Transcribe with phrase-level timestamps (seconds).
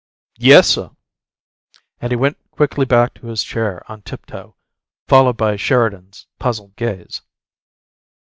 [0.39, 0.95] "Yessuh."
[2.01, 4.55] And he went quickly back to his chair on tiptoe,
[5.07, 7.21] followed by Sheridan's puzzled gaze.